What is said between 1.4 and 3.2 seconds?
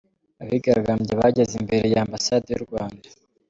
imbere ya Ambasade y’u Rwanda.